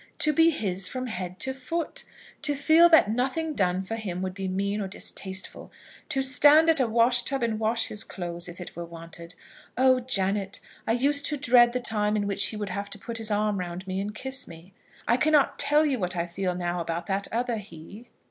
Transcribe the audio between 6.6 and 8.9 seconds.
at a washtub and wash his clothes, if it were